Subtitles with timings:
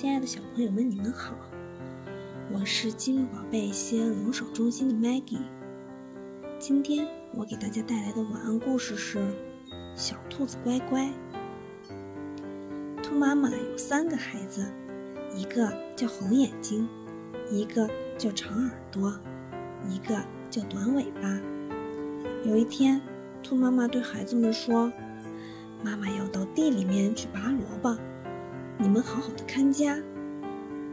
[0.00, 1.34] 亲爱的小朋友们，你们好！
[2.52, 5.40] 我是金鹿宝贝西安龙首中心的 Maggie。
[6.56, 7.04] 今天
[7.34, 9.18] 我给大家带来的晚安故事是
[9.96, 11.10] 《小兔子乖乖》。
[13.02, 14.72] 兔妈妈有三个孩子，
[15.34, 16.88] 一个叫红眼睛，
[17.50, 19.12] 一个叫长耳朵，
[19.90, 20.16] 一个
[20.48, 21.40] 叫短尾巴。
[22.44, 23.00] 有一天，
[23.42, 24.92] 兔妈妈对孩子们说
[25.82, 27.98] ：“妈妈要到地里面去拔萝卜。”
[28.80, 29.98] 你们好好的看家，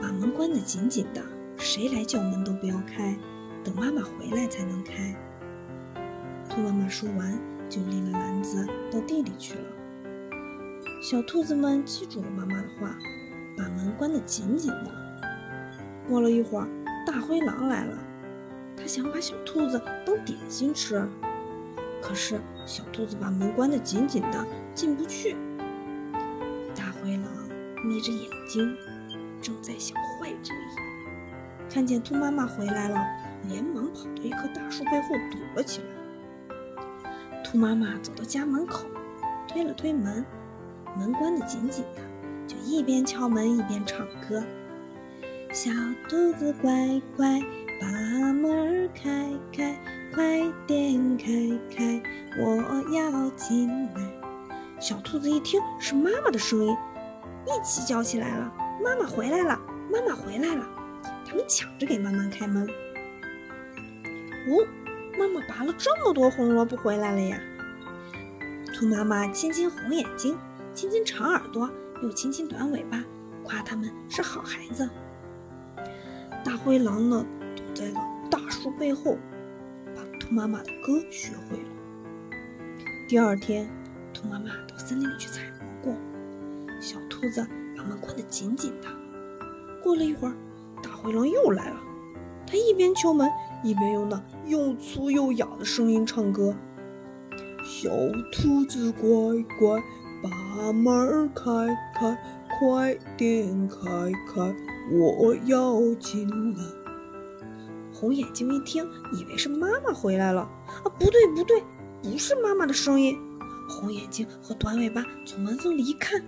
[0.00, 1.22] 把门关得紧紧的，
[1.58, 3.14] 谁来叫门都不要开，
[3.62, 5.14] 等妈妈回来才能开。
[6.48, 9.64] 兔妈妈说完，就拎了篮子到地里去了。
[11.02, 12.96] 小兔子们记住了妈妈的话，
[13.58, 14.90] 把门关得紧紧的。
[16.08, 16.66] 过了一会儿，
[17.06, 17.98] 大灰狼来了，
[18.74, 21.06] 他想把小兔子当点心吃，
[22.00, 25.36] 可是小兔子把门关得紧紧的，进不去。
[27.86, 28.76] 眯着眼睛，
[29.40, 31.70] 正在想坏主意。
[31.70, 33.00] 看见兔妈妈回来了，
[33.48, 35.86] 连忙跑到一棵大树背后躲了起来。
[37.44, 38.86] 兔妈妈走到家门口，
[39.46, 40.24] 推了推门，
[40.96, 42.02] 门关得紧紧的，
[42.46, 44.42] 就一边敲门一边唱歌
[45.54, 45.70] ：“小
[46.08, 47.40] 兔子乖乖，
[47.80, 47.86] 把
[48.32, 49.78] 门开开，
[50.12, 51.26] 快点开
[51.70, 52.02] 开，
[52.40, 52.56] 我
[52.92, 54.12] 要进来。”
[54.80, 56.76] 小兔子一听是妈妈的声音。
[57.46, 58.52] 一起叫起来了！
[58.82, 59.58] 妈妈回来了！
[59.90, 60.66] 妈妈回来了！
[61.24, 62.68] 他们抢着给妈妈开门。
[64.48, 64.66] 哦，
[65.18, 67.40] 妈妈拔了这么多红萝卜回来了呀！
[68.74, 70.36] 兔妈妈亲亲红眼睛，
[70.74, 71.70] 亲亲长耳朵，
[72.02, 73.02] 又亲亲短尾巴，
[73.42, 74.88] 夸他们是好孩子。
[76.44, 77.24] 大灰狼呢，
[77.56, 79.16] 躲在了大树背后，
[79.94, 81.68] 把兔妈妈的歌学会了。
[83.08, 83.68] 第二天，
[84.12, 85.42] 兔妈妈到森林里去采
[85.82, 85.96] 蘑菇。
[87.16, 88.88] 兔子把门关得紧紧的。
[89.82, 90.34] 过了一会儿，
[90.82, 91.80] 大灰狼又来了。
[92.46, 93.30] 他一边敲门，
[93.64, 96.54] 一边用那又粗又哑的声音唱歌
[97.64, 97.88] ：“小
[98.30, 99.08] 兔子乖
[99.58, 99.82] 乖，
[100.22, 101.42] 把门开
[101.98, 102.18] 开，
[102.58, 103.76] 快点开
[104.32, 104.54] 开，
[104.92, 106.62] 我要进来。”
[107.94, 108.84] 红眼睛一听，
[109.18, 110.42] 以为是妈妈回来了。
[110.42, 111.64] 啊，不对不对，
[112.02, 113.16] 不是妈妈的声音。
[113.68, 116.22] 红眼睛和短尾巴从门缝里一看。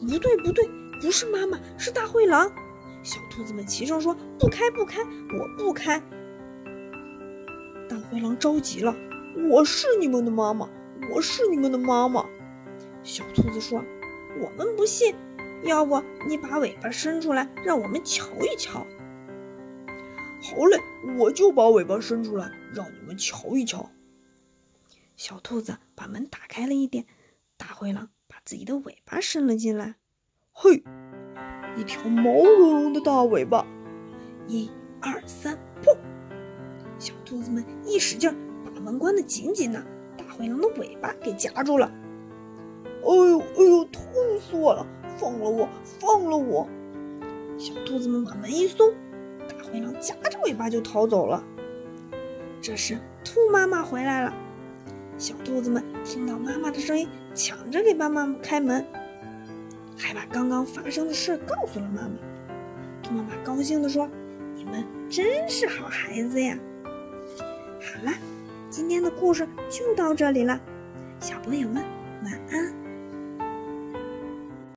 [0.00, 0.68] 不对，不对，
[1.00, 2.50] 不是妈妈，是大灰狼。
[3.02, 6.00] 小兔子们齐声说：“不开，不开，我不开。”
[7.88, 8.94] 大灰狼着急了
[9.50, 10.68] ：“我是你们的妈妈，
[11.12, 12.24] 我是你们的妈妈。”
[13.02, 13.84] 小兔子说
[14.40, 15.14] ：“我们不信，
[15.64, 18.86] 要不你把尾巴伸出来，让我们瞧一瞧。”
[20.42, 20.80] 好嘞，
[21.18, 23.90] 我就把尾巴伸出来，让你们瞧一瞧。
[25.16, 27.06] 小兔子把门打开了一点，
[27.56, 28.10] 大灰狼。
[28.44, 29.94] 自己的尾巴伸了进来，
[30.50, 30.82] 嘿，
[31.76, 33.64] 一条毛茸茸的大尾巴，
[34.48, 34.68] 一
[35.00, 35.96] 二三，砰！
[36.98, 39.80] 小兔子们一使劲，把门关得紧紧的，
[40.16, 41.86] 大灰狼的尾巴给夹住了。
[43.04, 44.02] 哎呦哎呦，痛
[44.40, 44.84] 死我了！
[45.16, 45.68] 放了我，
[46.00, 46.68] 放了我！
[47.56, 48.92] 小兔子们把门一松，
[49.48, 51.42] 大灰狼夹着尾巴就逃走了。
[52.60, 54.34] 这时，兔妈妈回来了。
[55.18, 58.84] 小兔子们听到妈妈的声音，抢着给妈妈开门，
[59.96, 62.14] 还把刚刚发生的事告诉了妈妈。
[63.02, 64.08] 兔妈妈高兴地说
[64.56, 66.58] ：“你们真是好孩子呀！”
[67.80, 68.12] 好了，
[68.68, 70.60] 今天的故事就到这里了，
[71.20, 71.82] 小朋友们
[72.24, 72.81] 晚安。